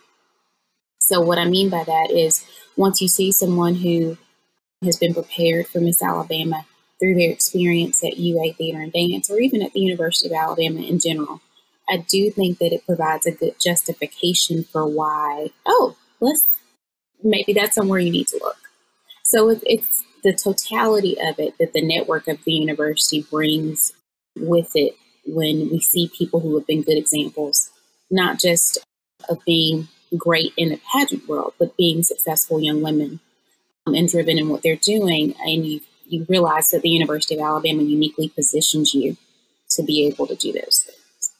[0.98, 2.44] So, what I mean by that is
[2.76, 4.18] once you see someone who
[4.83, 6.66] has been prepared for Miss Alabama
[6.98, 10.80] through their experience at UA Theater and Dance, or even at the University of Alabama
[10.80, 11.40] in general,
[11.88, 16.44] I do think that it provides a good justification for why, oh, let's
[17.22, 18.57] maybe that's somewhere you need to look.
[19.22, 23.92] So, it's the totality of it that the network of the university brings
[24.37, 27.70] with it when we see people who have been good examples
[28.10, 28.78] not just
[29.28, 33.20] of being great in the pageant world, but being successful young women
[33.86, 35.34] um, and driven in what they're doing.
[35.40, 39.16] And you, you realize that the University of Alabama uniquely positions you
[39.70, 41.32] to be able to do those things.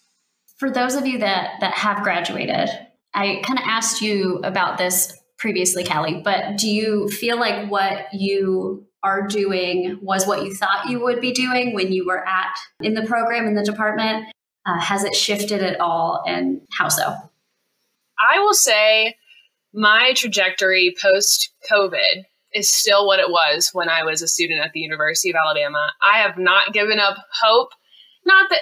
[0.57, 2.69] For those of you that, that have graduated,
[3.13, 8.13] I kind of asked you about this previously, Callie, but do you feel like what
[8.13, 12.57] you are doing was what you thought you would be doing when you were at
[12.81, 14.27] in the program in the department
[14.67, 17.15] uh, has it shifted at all, and how so?
[18.19, 19.17] I will say
[19.73, 22.25] my trajectory post COVID
[22.55, 25.91] is still what it was when I was a student at the University of Alabama.
[26.03, 27.71] I have not given up hope.
[28.25, 28.61] Not that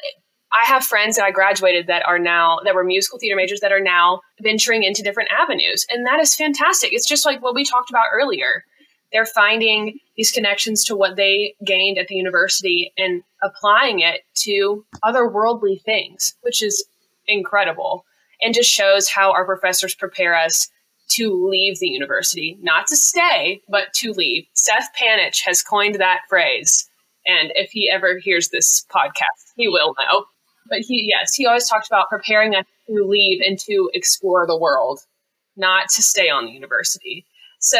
[0.50, 3.72] I have friends that I graduated that are now that were musical theater majors that
[3.72, 6.92] are now venturing into different avenues, and that is fantastic.
[6.92, 8.64] It's just like what we talked about earlier
[9.12, 14.85] they're finding these connections to what they gained at the university and applying it to
[15.05, 16.85] otherworldly things, which is
[17.27, 18.05] incredible
[18.40, 20.68] and just shows how our professors prepare us
[21.09, 24.44] to leave the university, not to stay, but to leave.
[24.55, 26.88] Seth Panitch has coined that phrase.
[27.27, 30.25] And if he ever hears this podcast, he will know.
[30.68, 34.59] But he, yes, he always talked about preparing us to leave and to explore the
[34.59, 35.01] world,
[35.57, 37.27] not to stay on the university.
[37.59, 37.79] So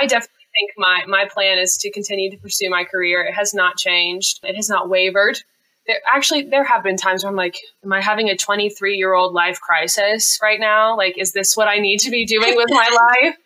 [0.00, 3.22] I definitely think my my plan is to continue to pursue my career.
[3.22, 4.40] It has not changed.
[4.42, 5.40] It has not wavered.
[5.86, 9.14] There, actually, there have been times where I'm like, am I having a 23 year
[9.14, 10.96] old life crisis right now?
[10.96, 13.36] Like, is this what I need to be doing with my life?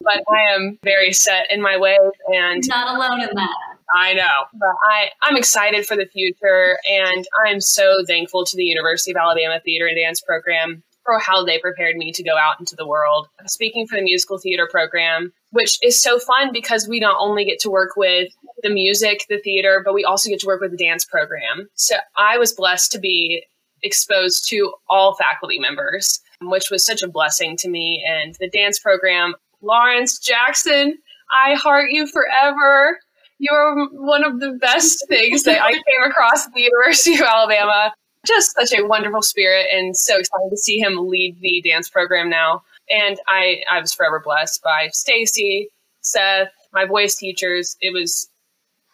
[0.00, 3.56] But I am very set in my ways and not alone in that.
[3.94, 8.64] I know, but I, I'm excited for the future, and I'm so thankful to the
[8.64, 12.60] University of Alabama Theater and Dance Program for how they prepared me to go out
[12.60, 13.28] into the world.
[13.46, 17.58] Speaking for the musical theater program, which is so fun because we not only get
[17.60, 18.28] to work with
[18.62, 21.70] the music, the theater, but we also get to work with the dance program.
[21.76, 23.42] So I was blessed to be
[23.82, 28.04] exposed to all faculty members, which was such a blessing to me.
[28.06, 30.98] And the dance program, Lawrence Jackson,
[31.30, 32.98] I heart you forever.
[33.38, 37.94] You're one of the best things that I came across at the University of Alabama
[38.26, 42.28] just such a wonderful spirit and so excited to see him lead the dance program
[42.28, 42.62] now.
[42.90, 45.68] And I, I was forever blessed by Stacy,
[46.00, 47.76] Seth, my voice teachers.
[47.80, 48.30] It was,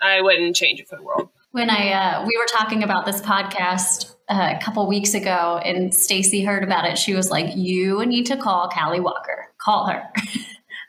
[0.03, 1.29] I wouldn't change it for the world.
[1.53, 5.95] When I, uh, we were talking about this podcast uh, a couple weeks ago and
[5.95, 10.03] Stacy heard about it, she was like, you need to call Callie Walker, call her.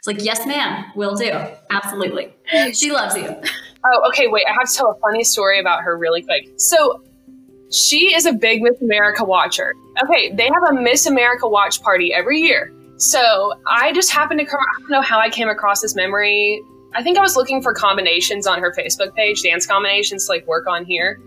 [0.07, 1.31] It's like, yes, ma'am, will do.
[1.71, 2.31] Absolutely.
[2.73, 3.27] She loves you.
[3.27, 4.27] Oh, okay.
[4.27, 6.47] Wait, I have to tell a funny story about her really quick.
[6.57, 7.01] So,
[7.75, 9.75] she is a big Miss America watcher.
[10.03, 12.73] Okay, they have a Miss America watch party every year.
[12.97, 16.61] So, I just happened to come, I don't know how I came across this memory.
[16.93, 20.47] I think I was looking for combinations on her Facebook page, dance combinations to like
[20.47, 21.19] work on here.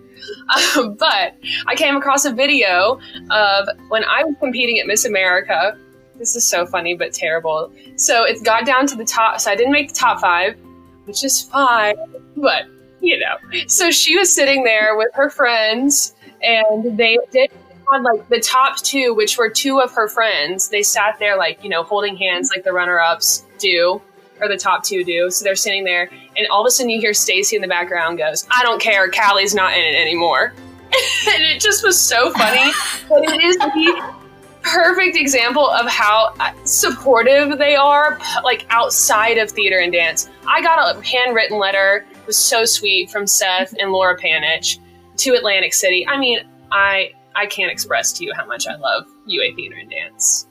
[0.76, 2.98] Um, but I came across a video
[3.30, 5.78] of when I was competing at Miss America.
[6.16, 7.70] This is so funny but terrible.
[7.96, 9.40] So it got down to the top.
[9.40, 10.56] So I didn't make the top five,
[11.04, 11.94] which is fine.
[12.34, 12.64] But
[13.00, 13.36] you know,
[13.68, 17.50] so she was sitting there with her friends, and they did
[17.92, 20.68] on like the top two, which were two of her friends.
[20.68, 24.00] They sat there like you know holding hands, like the runner-ups do
[24.40, 25.30] or the top two do.
[25.30, 28.18] So they're sitting there, and all of a sudden you hear Stacy in the background
[28.18, 30.52] goes, "I don't care, Callie's not in it anymore,"
[31.28, 32.72] and it just was so funny.
[33.08, 34.14] but it is the
[34.62, 40.28] perfect example of how uh, supportive they are, like outside of theater and dance.
[40.46, 44.78] I got a handwritten letter, it was so sweet from Seth and Laura Panitch
[45.18, 46.06] to Atlantic City.
[46.06, 49.90] I mean, I I can't express to you how much I love UA Theater and
[49.90, 50.46] Dance.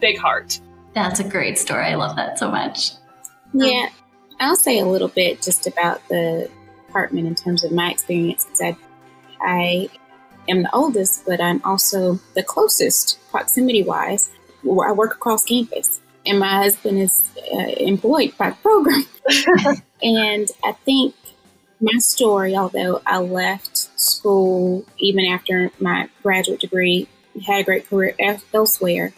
[0.00, 0.60] Big heart.
[0.94, 1.84] That's a great story.
[1.84, 2.92] I love that so much.
[3.52, 3.88] Yeah,
[4.40, 6.50] I'll say a little bit just about the
[6.88, 8.76] apartment in terms of my experience because I,
[9.40, 9.88] I
[10.48, 14.30] am the oldest, but I'm also the closest proximity wise.
[14.64, 19.04] I work across campus, and my husband is uh, employed by the program.
[20.02, 21.14] and I think
[21.80, 27.08] my story, although I left school even after my graduate degree,
[27.46, 28.14] had a great career
[28.52, 29.12] elsewhere.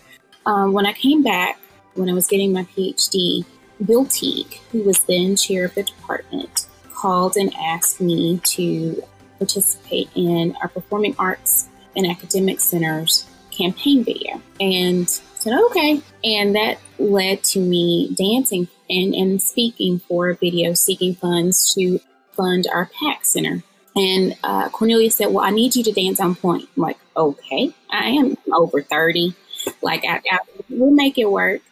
[0.47, 1.61] Um, when I came back,
[1.95, 3.45] when I was getting my PhD,
[3.85, 9.03] Bill Teague, who was then chair of the department, called and asked me to
[9.39, 14.41] participate in our Performing Arts and Academic Center's campaign video.
[14.61, 16.03] And said, okay.
[16.25, 22.01] And that led to me dancing and, and speaking for a video seeking funds to
[22.33, 23.63] fund our PAC Center.
[23.97, 26.69] And uh, Cornelius said, well, I need you to dance on pointe.
[26.77, 29.35] I'm like, okay, I am over 30.
[29.83, 31.63] Like, I, I, we'll make it work.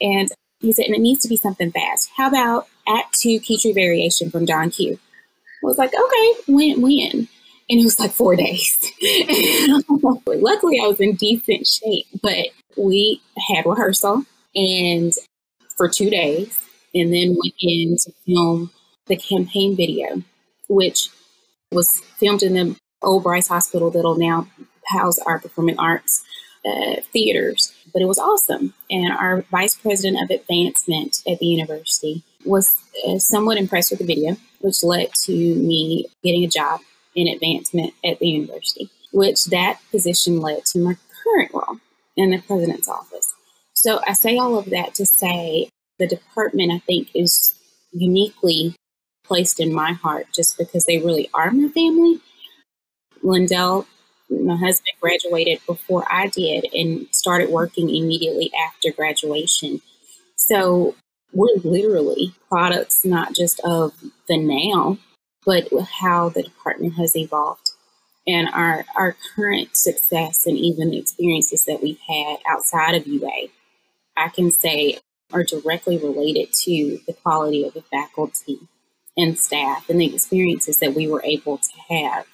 [0.00, 0.28] And
[0.60, 2.10] he said, and it needs to be something fast.
[2.16, 4.98] How about Act Two Kitri Variation from Don Q?
[5.62, 7.28] I was like, okay, when, when?
[7.68, 8.78] And it was like four days.
[10.26, 15.12] Luckily, I was in decent shape, but we had rehearsal and
[15.76, 16.58] for two days,
[16.94, 18.70] and then went in to film
[19.06, 20.22] the campaign video,
[20.68, 21.10] which
[21.72, 24.48] was filmed in the old Bryce Hospital that'll now
[24.86, 26.24] house our performing arts
[26.64, 28.74] uh, theaters, but it was awesome.
[28.90, 32.68] And our vice president of advancement at the university was
[33.06, 36.80] uh, somewhat impressed with the video, which led to me getting a job
[37.14, 41.78] in advancement at the university, which that position led to my current role
[42.16, 43.34] in the president's office.
[43.74, 47.54] So I say all of that to say the department, I think, is
[47.92, 48.74] uniquely
[49.26, 52.20] placed in my heart just because they really are my family.
[53.22, 53.86] Lindell
[54.28, 59.80] my husband graduated before I did and started working immediately after graduation.
[60.36, 60.94] So
[61.32, 63.92] we're literally products not just of
[64.28, 64.98] the now,
[65.44, 65.68] but
[66.00, 67.70] how the department has evolved
[68.26, 73.48] and our, our current success and even the experiences that we've had outside of UA,
[74.16, 74.98] I can say
[75.32, 78.58] are directly related to the quality of the faculty
[79.16, 82.26] and staff and the experiences that we were able to have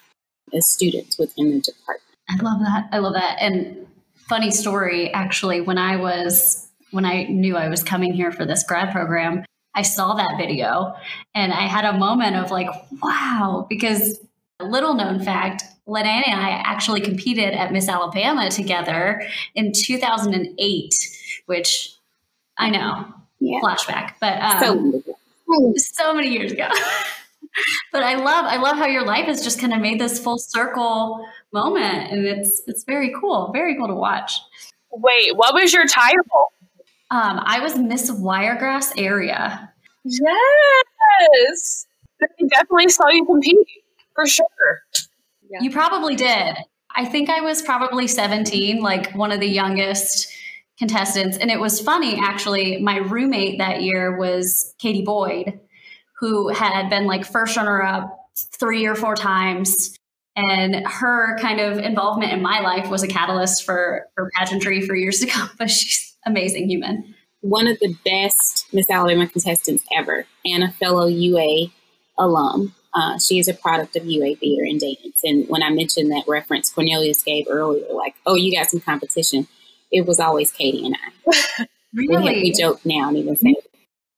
[0.53, 2.01] as students within the department.
[2.29, 2.89] I love that.
[2.91, 3.37] I love that.
[3.41, 8.45] And funny story, actually, when I was when I knew I was coming here for
[8.45, 9.43] this grad program,
[9.75, 10.95] I saw that video
[11.33, 12.67] and I had a moment of like,
[13.01, 14.19] wow, because
[14.59, 20.93] a little known fact, Lenani and I actually competed at Miss Alabama together in 2008,
[21.47, 21.95] which
[22.57, 23.05] I know,
[23.39, 23.59] yeah.
[23.61, 24.59] flashback, but um,
[25.03, 25.15] so,
[25.77, 26.67] so many years ago.
[27.91, 30.37] but I love I love how your life has just kind of made this full
[30.37, 33.51] circle moment and it's it's very cool.
[33.53, 34.39] Very cool to watch.
[34.91, 36.53] Wait, what was your title?
[37.11, 39.71] Um, I was Miss Wiregrass area.
[40.03, 41.85] Yes.
[42.21, 43.57] I definitely saw you compete
[44.15, 44.45] for sure.
[45.49, 45.61] Yeah.
[45.61, 46.55] You probably did.
[46.95, 50.32] I think I was probably 17, like one of the youngest
[50.77, 51.37] contestants.
[51.37, 52.81] And it was funny, actually.
[52.81, 55.59] My roommate that year was Katie Boyd,
[56.19, 59.97] who had been like first runner up three or four times.
[60.35, 64.95] And her kind of involvement in my life was a catalyst for, for pageantry for
[64.95, 65.49] years to come.
[65.57, 67.13] But she's amazing human.
[67.41, 71.67] One of the best Miss Alabama contestants ever, and a fellow UA
[72.17, 72.73] alum.
[72.95, 75.21] Uh, she is a product of UA Theater and Dance.
[75.23, 79.47] And when I mentioned that reference Cornelius gave earlier, like, oh, you got some competition,
[79.93, 81.65] it was always Katie and I.
[81.93, 82.33] really?
[82.33, 83.55] We, we joke now and even say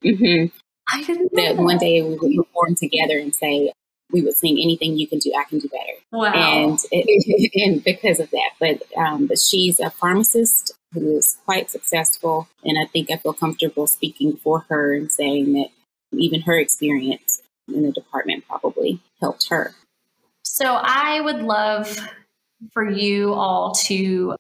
[0.06, 0.56] Mm-hmm.
[0.94, 1.64] I didn't That that.
[1.64, 3.72] one day we would perform together and say,
[4.12, 5.94] we would sing anything you can do, I can do better.
[6.12, 6.32] Wow.
[6.34, 8.52] and it, and because of that.
[8.60, 13.34] But um, but she's a pharmacist who is quite successful, and I think I feel
[13.34, 15.70] comfortable speaking for her and saying that
[16.12, 19.74] even her experience in the department probably helped her.
[20.44, 21.98] So I would love
[22.74, 24.36] for you all to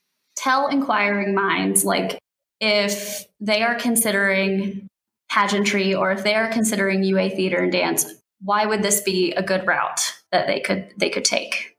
[0.45, 2.19] tell inquiring minds like
[2.61, 4.87] if they are considering
[5.27, 8.05] pageantry or if they are considering UA theater and dance,
[8.41, 11.74] why would this be a good route that they could they could take?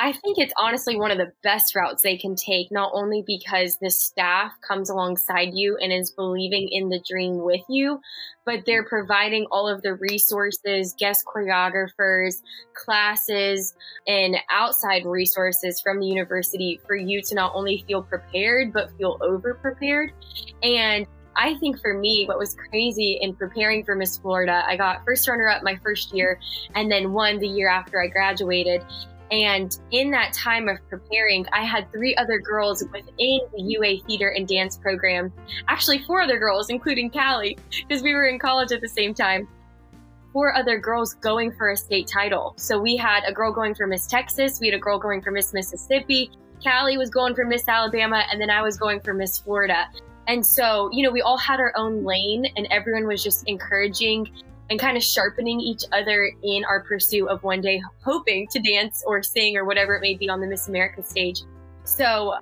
[0.00, 3.78] I think it's honestly one of the best routes they can take, not only because
[3.80, 8.00] the staff comes alongside you and is believing in the dream with you,
[8.46, 12.42] but they're providing all of the resources, guest choreographers,
[12.74, 13.74] classes,
[14.06, 19.18] and outside resources from the university for you to not only feel prepared, but feel
[19.20, 20.12] over prepared.
[20.62, 25.04] And I think for me, what was crazy in preparing for Miss Florida, I got
[25.04, 26.38] first runner up my first year
[26.76, 28.84] and then won the year after I graduated.
[29.30, 34.28] And in that time of preparing, I had three other girls within the UA theater
[34.28, 35.32] and dance program.
[35.68, 39.46] Actually, four other girls, including Callie, because we were in college at the same time.
[40.32, 42.54] Four other girls going for a state title.
[42.56, 45.30] So we had a girl going for Miss Texas, we had a girl going for
[45.30, 46.30] Miss Mississippi,
[46.62, 49.88] Callie was going for Miss Alabama, and then I was going for Miss Florida.
[50.26, 54.30] And so, you know, we all had our own lane, and everyone was just encouraging
[54.70, 59.02] and kind of sharpening each other in our pursuit of one day hoping to dance
[59.06, 61.42] or sing or whatever it may be on the Miss America stage.
[61.84, 62.34] So,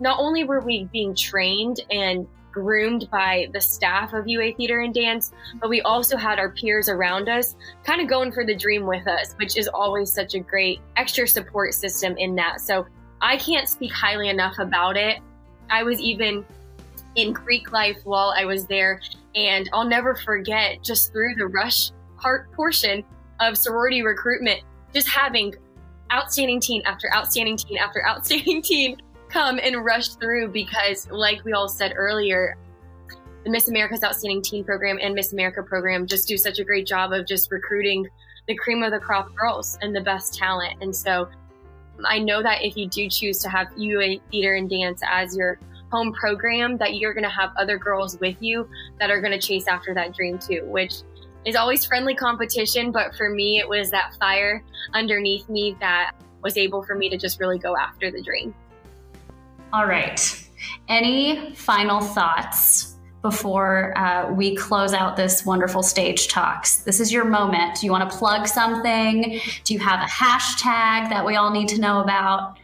[0.00, 4.92] not only were we being trained and groomed by the staff of UA Theater and
[4.92, 8.86] Dance, but we also had our peers around us kind of going for the dream
[8.86, 12.60] with us, which is always such a great extra support system in that.
[12.60, 12.86] So,
[13.20, 15.20] I can't speak highly enough about it.
[15.70, 16.44] I was even
[17.16, 19.00] in Greek life while I was there.
[19.34, 23.04] And I'll never forget just through the rush part portion
[23.40, 24.60] of sorority recruitment,
[24.92, 25.54] just having
[26.12, 28.96] outstanding teen after outstanding teen after outstanding teen
[29.28, 32.56] come and rush through because, like we all said earlier,
[33.44, 36.86] the Miss America's Outstanding Teen Program and Miss America program just do such a great
[36.86, 38.06] job of just recruiting
[38.48, 40.80] the cream of the crop girls and the best talent.
[40.80, 41.28] And so
[42.04, 45.58] I know that if you do choose to have UA Theater and Dance as your
[45.94, 48.68] home program that you're going to have other girls with you
[48.98, 50.94] that are going to chase after that dream too, which
[51.44, 52.90] is always friendly competition.
[52.90, 57.16] But for me, it was that fire underneath me that was able for me to
[57.16, 58.52] just really go after the dream.
[59.72, 60.20] All right.
[60.88, 66.78] Any final thoughts before uh, we close out this wonderful stage talks?
[66.78, 67.80] This is your moment.
[67.80, 69.40] Do you want to plug something?
[69.62, 72.58] Do you have a hashtag that we all need to know about?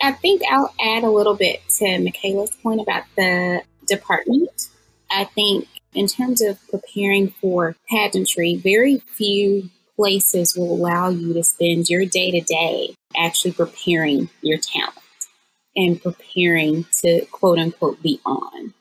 [0.00, 4.68] I think I'll add a little bit to Michaela's point about the department.
[5.10, 11.42] I think in terms of preparing for pageantry, very few places will allow you to
[11.42, 14.94] spend your day to day actually preparing your talent
[15.74, 18.74] and preparing to quote unquote be on.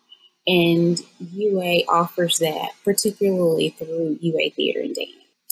[0.48, 1.02] And
[1.32, 5.10] UA offers that, particularly through UA Theater and Dance.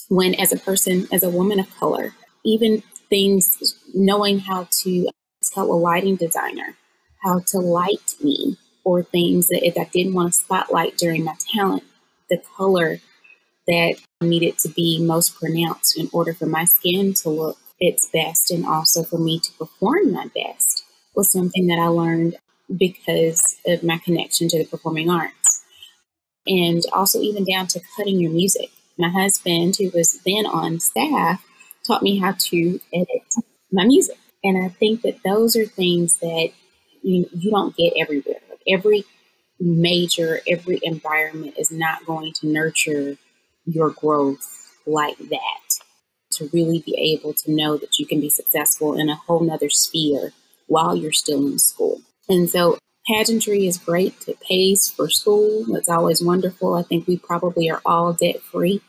[0.08, 5.08] When, as a person, as a woman of color, even things knowing how to
[5.50, 6.76] tell a lighting designer
[7.22, 11.34] how to light me or things that if I didn't want to spotlight during my
[11.54, 11.84] talent,
[12.28, 12.98] the color
[13.66, 18.50] that needed to be most pronounced in order for my skin to look its best
[18.50, 20.84] and also for me to perform my best
[21.14, 22.36] was something that I learned
[22.74, 25.64] because of my connection to the performing arts.
[26.46, 28.70] And also, even down to cutting your music.
[28.98, 31.44] My husband, who was then on staff,
[31.86, 33.34] taught me how to edit
[33.72, 34.18] my music.
[34.44, 36.50] And I think that those are things that
[37.02, 38.40] you, you don't get everywhere.
[38.48, 39.04] Like every
[39.58, 43.16] major, every environment is not going to nurture
[43.64, 45.60] your growth like that.
[46.38, 49.70] To really be able to know that you can be successful in a whole nother
[49.70, 50.32] sphere
[50.66, 52.00] while you're still in school.
[52.28, 52.76] And so
[53.06, 54.16] pageantry is great.
[54.26, 55.64] It pays for school.
[55.76, 56.74] It's always wonderful.
[56.74, 58.82] I think we probably are all debt free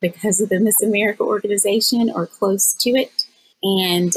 [0.00, 3.26] because of the Miss America organization or close to it.
[3.62, 4.16] And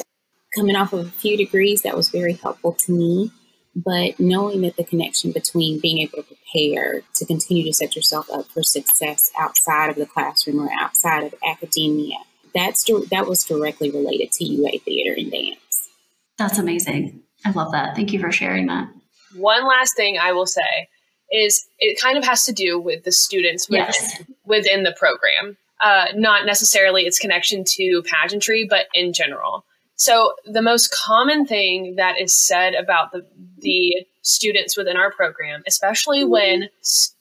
[0.55, 3.31] coming off of a few degrees, that was very helpful to me.
[3.75, 8.29] But knowing that the connection between being able to prepare to continue to set yourself
[8.31, 12.15] up for success outside of the classroom or outside of academia,
[12.53, 15.89] that's that was directly related to UA theater and dance.
[16.37, 17.21] That's amazing.
[17.45, 17.95] I love that.
[17.95, 18.87] Thank you for sharing that.
[19.35, 20.87] One last thing I will say
[21.31, 24.23] is it kind of has to do with the students with, Yes.
[24.45, 29.65] within the program, uh, not necessarily its connection to pageantry, but in general.
[29.95, 33.25] So the most common thing that is said about the
[33.59, 36.69] the students within our program, especially when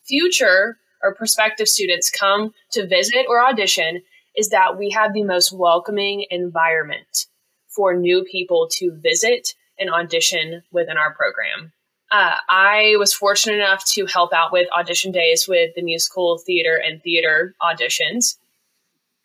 [0.04, 4.02] future or prospective students come to visit or audition
[4.36, 7.26] is that we have the most welcoming environment
[7.68, 11.72] for new people to visit and audition within our program.
[12.10, 16.76] Uh, I was fortunate enough to help out with audition days with the musical theater
[16.76, 18.36] and theater auditions.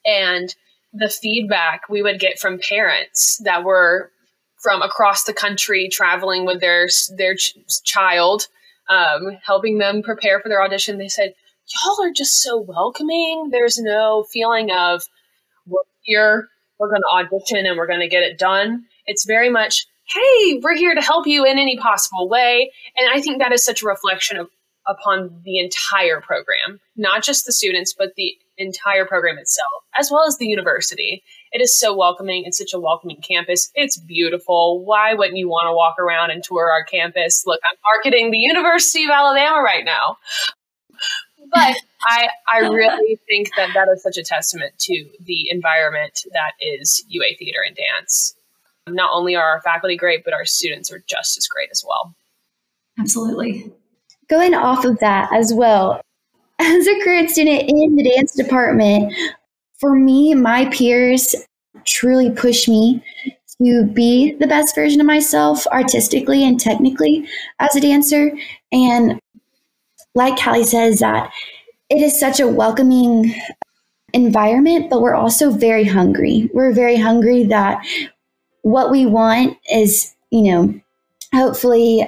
[0.05, 0.55] And
[0.93, 4.11] the feedback we would get from parents that were
[4.61, 6.87] from across the country traveling with their
[7.17, 8.47] their ch- child,
[8.89, 11.33] um, helping them prepare for their audition, they said,
[11.67, 13.49] "Y'all are just so welcoming.
[13.51, 15.03] There's no feeling of
[15.67, 18.85] we're here, we're going to audition, and we're going to get it done.
[19.05, 22.71] It's very much hey, we're here to help you in any possible way.
[22.97, 24.49] And I think that is such a reflection of
[24.89, 30.25] upon the entire program, not just the students, but the entire program itself, as well
[30.27, 31.23] as the university.
[31.51, 32.43] It is so welcoming.
[32.45, 33.71] It's such a welcoming campus.
[33.75, 34.83] It's beautiful.
[34.83, 37.43] Why wouldn't you want to walk around and tour our campus?
[37.45, 40.17] Look, I'm marketing the University of Alabama right now.
[41.51, 46.51] But I, I really think that that is such a testament to the environment that
[46.59, 48.35] is UA Theater and Dance
[48.93, 52.15] not only are our faculty great, but our students are just as great as well.
[52.99, 53.71] Absolutely.
[54.29, 56.01] Going off of that as well,
[56.59, 59.13] as a current student in the dance department,
[59.79, 61.35] for me, my peers
[61.85, 63.03] truly push me
[63.61, 67.27] to be the best version of myself artistically and technically
[67.59, 68.31] as a dancer.
[68.71, 69.19] And
[70.15, 71.31] like Callie says, that
[71.89, 73.33] it is such a welcoming
[74.13, 76.49] environment, but we're also very hungry.
[76.53, 77.85] We're very hungry that
[78.61, 80.79] what we want is, you know,
[81.33, 82.07] hopefully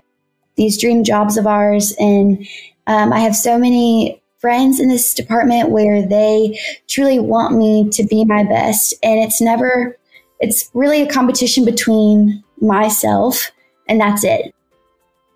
[0.56, 1.93] these dream jobs of ours.
[1.99, 2.45] And
[2.88, 8.04] um, I have so many friends in this department where they truly want me to
[8.04, 8.93] be my best.
[9.04, 9.97] And it's never,
[10.39, 13.52] it's really a competition between myself
[13.88, 14.54] and that's it.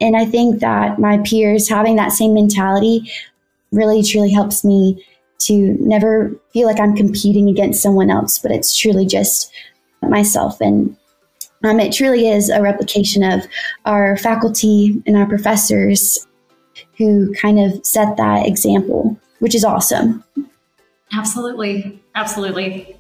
[0.02, 3.10] And I think that my peers having that same mentality
[3.72, 5.06] really, truly helps me
[5.40, 9.52] to never feel like I'm competing against someone else, but it's truly just
[10.02, 10.60] myself.
[10.62, 10.96] And
[11.64, 13.48] um, it truly is a replication of
[13.86, 16.28] our faculty and our professors
[16.98, 20.24] who kind of set that example, which is awesome.
[21.14, 22.02] Absolutely.
[22.16, 22.98] Absolutely.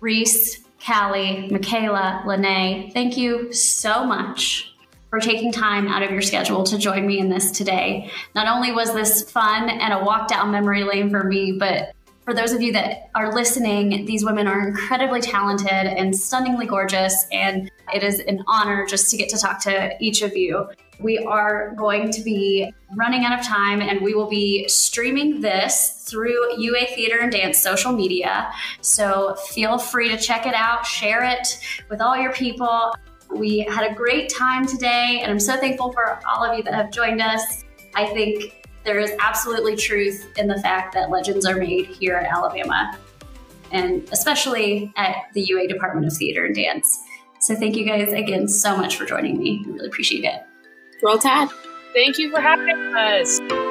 [0.00, 4.74] Reese, Callie, Michaela, Lene, thank you so much
[5.10, 8.10] for taking time out of your schedule to join me in this today.
[8.34, 11.94] Not only was this fun and a walk down memory lane for me, but
[12.28, 17.24] for those of you that are listening, these women are incredibly talented and stunningly gorgeous,
[17.32, 20.68] and it is an honor just to get to talk to each of you.
[21.00, 26.04] We are going to be running out of time, and we will be streaming this
[26.06, 28.52] through UA Theater and Dance social media.
[28.82, 31.58] So feel free to check it out, share it
[31.88, 32.94] with all your people.
[33.30, 36.74] We had a great time today, and I'm so thankful for all of you that
[36.74, 37.64] have joined us.
[37.94, 42.24] I think there is absolutely truth in the fact that legends are made here at
[42.24, 42.98] Alabama,
[43.70, 46.98] and especially at the UA Department of Theater and Dance.
[47.38, 49.62] So thank you guys again so much for joining me.
[49.66, 50.40] I really appreciate it.
[51.02, 51.50] Roll Tide.
[51.92, 53.67] Thank you for having us.